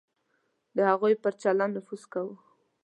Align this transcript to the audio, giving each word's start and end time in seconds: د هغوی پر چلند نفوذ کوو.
د 0.75 0.77
هغوی 0.89 1.13
پر 1.23 1.33
چلند 1.41 1.73
نفوذ 1.77 2.03
کوو. 2.13 2.33